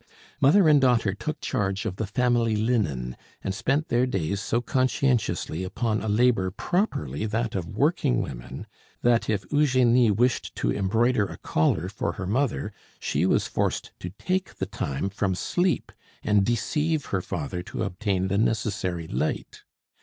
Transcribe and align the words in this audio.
Mother 0.39 0.67
and 0.67 0.81
daughter 0.81 1.13
took 1.13 1.41
charge 1.41 1.85
of 1.85 1.97
the 1.97 2.07
family 2.07 2.55
linen, 2.55 3.15
and 3.43 3.53
spent 3.53 3.89
their 3.89 4.07
days 4.07 4.39
so 4.41 4.59
conscientiously 4.59 5.63
upon 5.63 6.01
a 6.01 6.07
labor 6.09 6.49
properly 6.49 7.27
that 7.27 7.53
of 7.53 7.67
working 7.77 8.19
women, 8.19 8.65
that 9.03 9.29
if 9.29 9.45
Eugenie 9.51 10.09
wished 10.09 10.55
to 10.55 10.71
embroider 10.73 11.27
a 11.27 11.37
collar 11.37 11.87
for 11.87 12.13
her 12.13 12.25
mother 12.25 12.73
she 12.99 13.27
was 13.27 13.45
forced 13.45 13.91
to 13.99 14.09
take 14.09 14.55
the 14.55 14.65
time 14.65 15.07
from 15.07 15.35
sleep, 15.35 15.91
and 16.23 16.43
deceive 16.47 17.05
her 17.13 17.21
father 17.21 17.61
to 17.61 17.83
obtain 17.83 18.27
the 18.27 18.39
necessary 18.39 19.07
light. 19.07 19.61